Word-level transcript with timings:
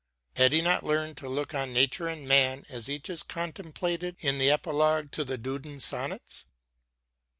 Had 0.35 0.51
he 0.51 0.63
not 0.63 0.81
learned 0.81 1.15
to 1.17 1.29
look 1.29 1.53
on 1.53 1.73
nature 1.73 2.07
and 2.07 2.27
man 2.27 2.65
as 2.71 2.89
each 2.89 3.07
is 3.07 3.21
contemplated 3.21 4.15
in 4.19 4.39
the 4.39 4.49
epilogue 4.49 5.11
to 5.11 5.23
the 5.23 5.37
Duddon 5.37 5.79
Sonnets 5.79 6.45